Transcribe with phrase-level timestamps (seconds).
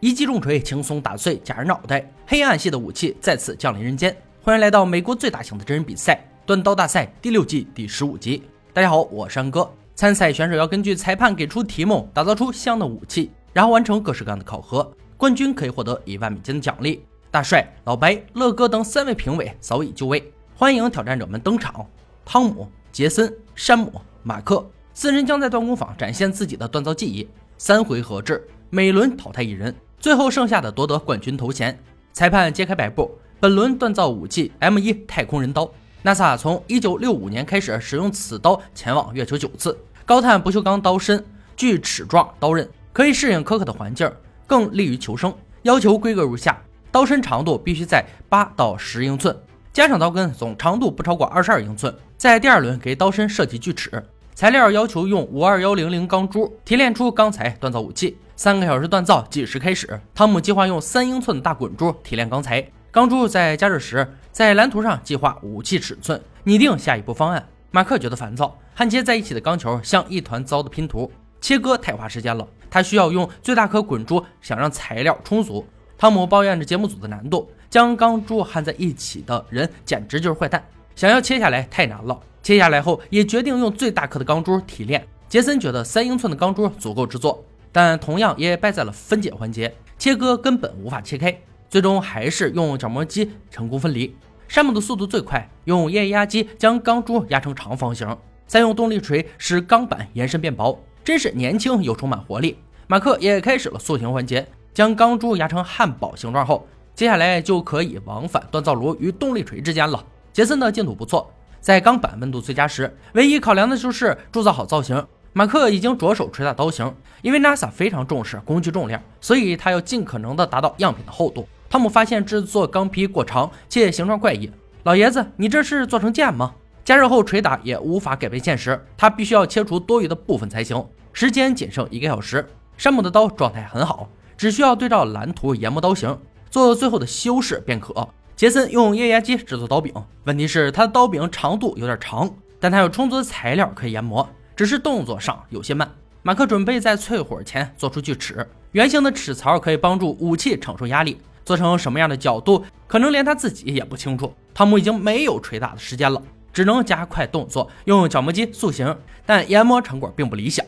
[0.00, 4.16] 一记重锤轻松打碎假人脑袋，黑暗系的武器再次降临人间。
[4.40, 8.42] 欢迎来到美国最大型的真人比赛——断刀大赛第六季第十五集。
[8.72, 9.70] 大家好，我是安哥。
[9.94, 14.90] 参赛选手要根据裁判给出题目，打造出相应的武器，然后完成各式各样的考核。
[15.18, 17.04] 冠军可以获得一万美金的奖励。
[17.30, 21.86] 大帅、老白、乐哥等三位评委早已就位，欢迎挑战者们登场。
[22.24, 23.92] 汤姆、杰森、山姆、
[24.22, 27.28] 马克四人将在锻工坊展现自己的锻造技艺。
[27.58, 31.78] 三回合制，每轮淘汰一人，最后剩下的夺得冠军头衔。
[32.14, 35.70] 裁判揭开白布，本轮锻造武器 M1 太空人刀。
[36.02, 39.78] NASA 从1965年开始使用此刀前往月球九次。
[40.06, 41.22] 高碳不锈钢刀身，
[41.54, 44.10] 锯齿状刀刃，可以适应苛刻的环境，
[44.46, 45.32] 更利于求生。
[45.62, 46.58] 要求规格如下。
[46.90, 49.36] 刀身长度必须在八到十英寸，
[49.72, 51.94] 加上刀根总长度不超过二十二英寸。
[52.16, 54.02] 在第二轮给刀身设计锯齿，
[54.34, 58.16] 材料要求用五二幺零零钢珠提炼出钢材锻造武器。
[58.42, 60.00] 三个小时锻造计时开始。
[60.14, 67.46] 汤姆计划用三英寸的大滚珠提炼钢材，钢珠在加热时在蓝图上计划武器尺寸，拟定下一步方案。
[67.70, 72.48] 马克觉得烦躁，焊接在一起的钢球像一团糟的拼图，切割太花时间了。
[72.70, 75.66] 他需要用最大颗滚珠，想让材料充足。
[75.98, 80.64] 汤姆抱怨着节目组的难度，将钢珠焊在一起的人简直就是坏蛋。
[80.96, 85.06] 想要切下来太难了，切下来后也决定用最大颗的钢珠提炼。
[85.28, 91.36] 杰森觉得三英寸的钢珠足够制作，但同样也败在了分解环节，切割根本无法切开。
[91.68, 94.16] 最终还是用角磨机成功分离。
[94.48, 102.58] 山姆的速度最快，用液压机将钢珠压成长方形，再用动力锤使钢板延伸变薄，真是年轻又充满活力。
[102.88, 104.46] 马克也开始了塑形环节。
[104.72, 110.04] 将钢珠压成汉堡形状后，接下来就可以往返锻造炉与动力锤之间了。
[110.32, 111.28] 杰森的进度不错，
[111.60, 115.04] 在钢板温度最佳时，唯一考量的就是铸造好造型。
[115.32, 116.92] 马克已经着手捶打刀型，
[117.22, 121.46] 因为 NASA 非常重视工具重量，所以他要尽可能的达到样品的厚度。
[121.68, 124.50] 汤姆发现制作钢坯过长且形状怪异，
[124.82, 126.54] 老爷子，你这是做成剑吗？
[126.84, 130.84] 加热后捶打也无法改变现实，他必须要切除多余的部分才行。
[131.12, 134.08] 时间仅剩一个小时，山姆的刀状态很好。
[134.36, 136.18] 只需要对照蓝图研磨刀型，
[136.50, 138.08] 做最后的修饰便可。
[138.34, 139.92] 杰森用液压机制作刀柄，
[140.24, 144.26] 问题是他的刀柄长度有点长，但他有充足的材料可以研磨，
[144.60, 145.90] 只是动作上有些慢。
[146.22, 151.16] 马克准备在淬火前做出锯齿，圆形的齿槽可以帮助武器承受压力，
[151.46, 154.34] 做成什么样的角度，可能连他自己也不清楚。
[154.52, 156.22] 汤姆已经没有捶打的时间了，
[156.52, 158.94] 只能加快动作，用角磨机塑形，
[159.24, 160.62] 但研磨成果并不理想，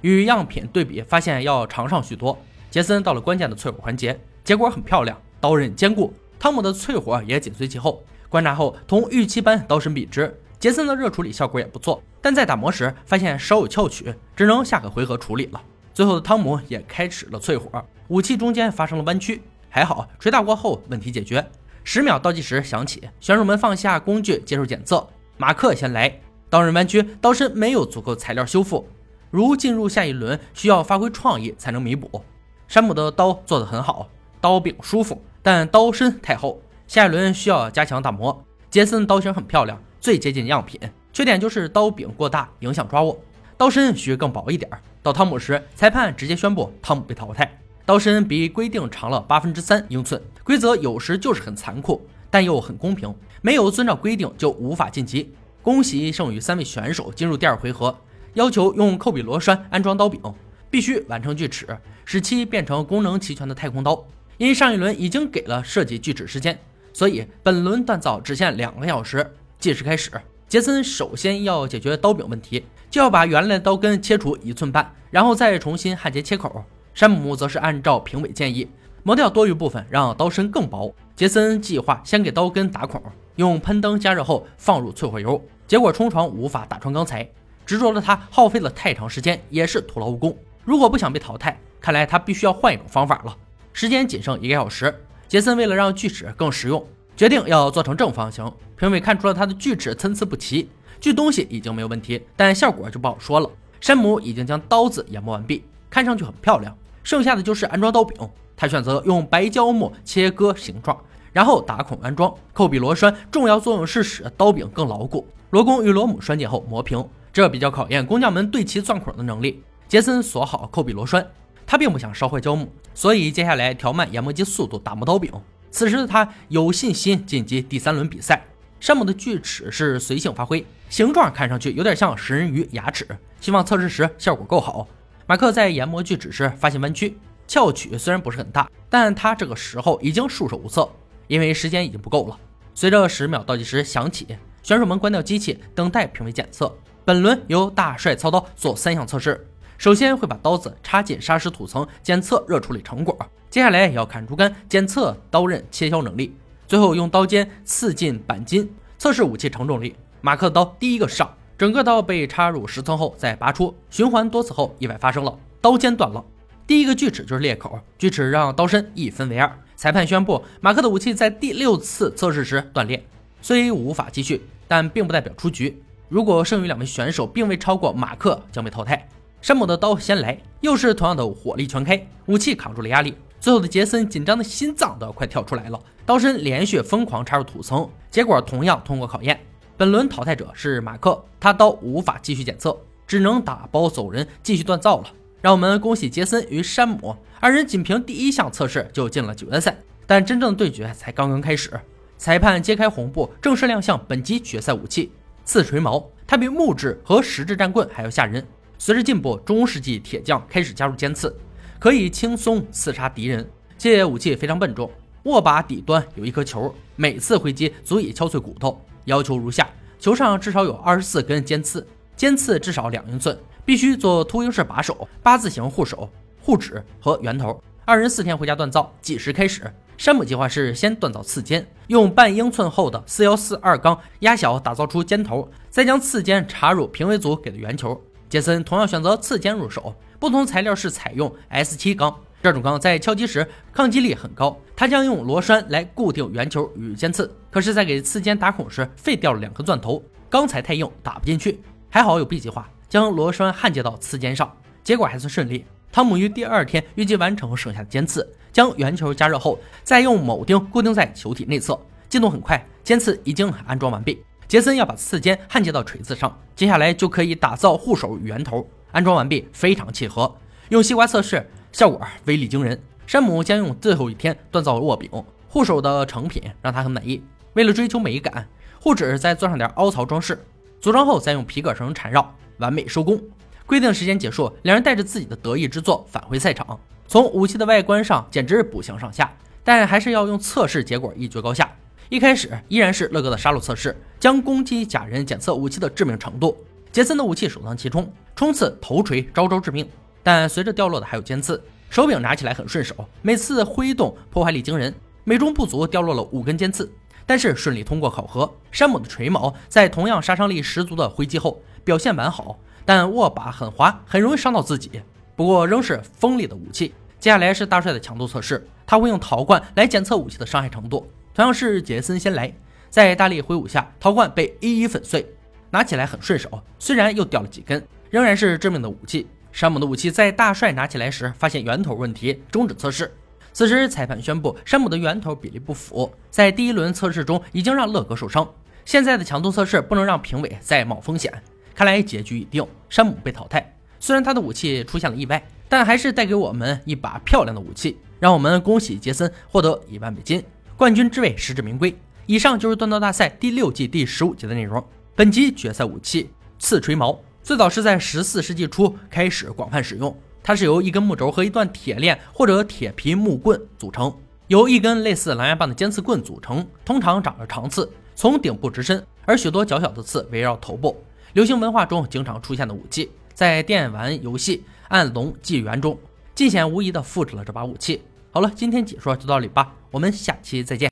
[0.00, 2.38] 与样品对比，发现要长上许多。
[2.70, 6.14] 杰森到了关键的淬火环节，结果很漂亮，刀刃坚固。
[6.38, 8.02] 汤姆的淬火也紧随其后。
[8.30, 10.34] 观察后，同预期般刀身笔直。
[10.58, 15.60] 杰森的热处理效果也不错，但在打磨时发现稍有翘曲，只能下个回合处理了。
[15.92, 21.44] 最后的汤姆也开始了淬火，武器中间发生了弯曲，还好锤打过后问题解决。
[21.84, 25.06] 十秒倒计时响起，选手们放下工具接受检测。
[25.36, 28.88] 马克先来，刀刃弯曲，刀身没有足够材料修复，
[29.30, 32.22] 如进入下一轮需要发挥创意才能弥补。
[32.66, 34.08] 山姆的刀做得很好，
[34.40, 38.42] 刀柄舒服，但刀身太厚，下一轮需要加强打磨。
[38.70, 40.78] 杰森刀型很漂亮，最接近样品，
[41.14, 43.18] 缺点就是刀柄过大，影响抓握。
[43.56, 44.78] 刀身需更薄一点儿。
[45.02, 47.58] 到汤姆时，裁判直接宣布汤姆被淘汰。
[47.86, 55.32] 刀身比规定长了八分之三英寸，规则有时就是很残酷，但又很公平，没有遵照规定就无法晋级。
[55.62, 57.96] 恭喜剩余三位选手进入第二回合，
[58.34, 60.20] 要求用扣比螺栓安装刀柄。
[60.68, 61.66] 必须完成锯齿，
[62.04, 64.04] 使其变成功能齐全的太空刀。
[64.36, 66.58] 因上一轮已经给了设计锯齿时间，
[66.92, 69.34] 所以本轮锻造只限两个小时。
[69.58, 70.10] 计时开始，
[70.48, 76.64] 杰森首先要解决刀柄问题，就要把原来的刀根切除一寸半，然后再重新焊接切口。
[76.92, 78.68] 山姆则是按照评委建议，
[79.02, 80.94] 磨掉多余部分，让刀身更薄。
[81.16, 83.02] 杰森计划先给刀根打孔，
[83.36, 87.28] 用喷灯加热后放入淬火油，结果冲床无法打穿钢材。
[87.66, 90.36] 执着的他耗费了太长时间，也是徒劳无功。
[90.64, 93.36] 如果不想被淘汰，看来他必须要换一种方法了。
[93.72, 94.94] 时间仅剩一个小时，
[95.26, 98.50] 杰森为了让锯齿更实用，决定要做成正方形。
[98.76, 100.68] 评委看出了他的锯齿参差不齐，
[101.00, 103.50] 锯东西已经没有问题，但效果就不好说了。
[103.80, 108.16] 山姆已经将刀子研磨完毕，看上去很漂亮，剩下的就是安装刀柄。
[108.56, 110.96] 他选择用白胶木切割形状，
[111.32, 112.32] 然后打孔安装。
[112.52, 115.26] 扣比螺栓重要作用是使刀柄更牢固。
[115.50, 119.62] 螺弓与螺母拴紧后磨平，这比较考验工匠们对齐钻孔的能力。
[119.86, 121.24] 杰森锁好扣比螺栓，
[121.66, 125.30] 他并不想烧坏胶木，所以接下来调慢研磨机速度打磨刀柄。
[125.74, 128.44] 此时的他有信心晋级第三轮比赛。
[128.78, 133.04] 山姆的锯齿是随性发挥，形状看上去有点像食人鱼牙齿，
[133.40, 134.86] 希望测试时效果够好。
[135.26, 137.18] 马克在研磨锯齿时发现弯曲，
[137.48, 140.88] 翘曲虽然不是很大，但他这个时候已经束手无策，
[141.26, 142.38] 因为时间已经不够了。
[142.72, 144.28] 随着十秒倒计时响起，
[144.62, 146.72] 选手们关掉机器，等待评委检测。
[147.04, 149.44] 本轮由大帅操刀做三项测试，
[149.78, 153.16] 首先会把刀子插进砂石土层，检测热处理成果。
[153.50, 156.34] 接下来要看竹竿，检测刀刃切削能力。
[156.66, 159.94] 最后用刀尖刺进钣金，测试武器承重力。
[160.20, 166.24] 马克的刀第一个上，整个刀被插入石层后再拔出，循环多次后，意外发生了，刀尖断了。
[166.66, 169.52] 第一个锯齿就是裂口，锯齿让刀身一分为二。
[169.76, 173.04] 裁判宣布，马克的武器在第六次测试时断裂，
[173.42, 175.82] 虽无法继续，但并不代表出局。
[176.08, 179.06] 如果剩余两位选手并未超过马克，将被淘汰。
[179.44, 183.14] 山姆的刀先来，又是同样的火力全开，武器扛住了压力。
[183.38, 189.38] 最后的杰森紧张的心脏都要快跳出来了，刀身连续疯狂插入土层，结果同样通过考验。
[189.76, 192.74] 本轮淘汰者是马克，他刀无法继续检测，
[193.06, 195.08] 只能打包走人，继续锻造了。
[195.42, 199.76] 让我们恭喜杰森与山姆二人，仅凭第一项测试就进了九元赛，
[200.06, 201.70] 但真正的对决才刚刚开始。
[202.16, 205.12] 裁判揭开红布，正式亮相本集决赛武器——
[205.44, 206.08] 刺锤矛。
[206.26, 208.42] 它比木质和石质战棍还要吓人。
[208.84, 211.34] 随着进步，中世纪铁匠开始加入尖刺，
[211.78, 213.48] 可以轻松刺杀敌人。
[213.78, 214.90] 这武器非常笨重，
[215.22, 218.78] 握把底端有一颗球，每次挥击足以敲碎骨头。
[219.06, 219.66] 要求如下：
[219.98, 223.34] 球上至少有二十四根尖刺，尖刺至少两英寸。
[223.64, 226.06] 必须做秃鹰式把手、八字形护手、
[226.42, 227.58] 护指和圆头。
[227.86, 229.62] 二人四天回家锻造，计时开始。
[229.96, 237.98] 山姆计划是先锻造刺尖，用半英寸厚的四幺四二钢压小打造出尖头，再将刺尖插入评委组给的圆球。
[238.34, 244.58] 杰森同样选择刺尖入手，不同材料是采用 S 七钢，这种钢在敲击时抗击力很高。
[244.74, 251.60] 他将用螺栓来固定圆球与尖刺，可是，在给刺尖打孔时废掉了两颗钻头，钢材太硬打不进去。
[251.88, 252.68] 还好有 B 计划。
[252.88, 254.52] 将螺栓焊接到刺尖上，
[254.82, 255.64] 结果还算顺利。
[255.92, 261.78] 汤姆于第二天预计完成剩下的尖刺，将圆球加热后，再用铆钉固定在球体内侧，
[262.08, 262.60] 进度很快。
[262.82, 268.68] 尖刺已经安装完毕，杰森要把刺尖焊接到锤子上，接下来就可以打造护手与圆头。
[268.92, 270.36] 安装完毕，非常契合。
[270.68, 272.80] 用西瓜测试，效果威力惊人。
[273.06, 275.10] 山姆将用最后一天锻造握柄，
[275.48, 277.22] 护手的成品让他很满意。
[277.54, 278.46] 为了追求美感，
[278.80, 280.38] 护指再做上点凹槽装饰，
[280.80, 282.34] 组装后再用皮革绳缠绕。
[282.58, 283.20] 完美收工，
[283.66, 286.78] 规定时间结束，两人带着自己的得意之作返回赛场。
[287.06, 289.30] 从武器的外观上简直不相上下，
[289.64, 291.70] 但还是要用测试结果一决高下。
[292.10, 296.56] 一开始依然是乐哥的杀戮测试，将攻击假人检测武器的致命程度。
[296.92, 299.88] 杰森的武器首当其冲，冲刺头锤招招致命，
[300.22, 301.62] 但随着掉落的还有尖刺。
[301.88, 306.90] 手柄拿起来很顺手，每次挥动破坏力惊人，美中不足掉落了五根尖刺，
[307.24, 308.52] 但是顺利通过考核。
[308.70, 311.60] 山姆的锤矛在同样杀伤力十足的挥击后。
[311.84, 314.90] 表现完好，但握把很滑，很容易伤到自己。
[315.36, 316.94] 不过仍是锋利的武器。
[317.20, 321.06] 接下来是大帅的强度测试，他会用陶罐来检测武器的伤害程度。
[321.34, 322.54] 同样是杰森先来，
[322.88, 325.26] 在大力挥舞下，陶罐被一一粉碎，
[325.70, 326.62] 拿起来很顺手。
[326.78, 329.26] 虽然又掉了几根，仍然是致命的武器。
[329.50, 333.12] 山姆的武器在大帅拿起来时发现源头问题，终止测试。
[333.52, 338.48] 此时裁判宣布，山姆的源头比例不符，在第一轮测试中已经让乐哥受伤。
[338.84, 341.32] 现在的强度测试不能让评委再冒风险。
[341.74, 343.76] 看来结局已定，山姆被淘汰。
[343.98, 350.44] 虽然他的武器出现了意外，但还是带给我们一把漂亮的武器，让我们恭喜杰森获得一万美金，
[350.76, 351.96] 冠军之位实至名归。
[352.26, 354.84] 以上就是锻造大赛第六季第十五集的内容。
[355.14, 360.16] 本集决赛武器刺锤矛，最早是在十四世纪初开始广泛使用。
[360.42, 364.12] 它是由一根木轴和一段铁链或者铁皮木棍组成，
[364.48, 371.00] 由一根类似狼牙棒的尖刺棍组成，通常长着长刺，从顶部直伸，而许多较小的刺围绕头部。
[371.34, 375.96] 流行文化中经常出现的武器，在电玩游戏《暗龙纪元》中
[376.34, 378.02] 尽显无疑地复制了这把武器。
[378.34, 380.82] 好了，今天解说就到这里吧，我们下期再见。